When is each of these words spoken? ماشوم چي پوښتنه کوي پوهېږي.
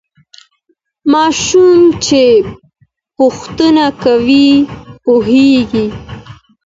ماشوم 1.13 1.79
چي 2.05 2.25
پوښتنه 3.17 3.85
کوي 4.03 4.49
پوهېږي. 5.03 5.85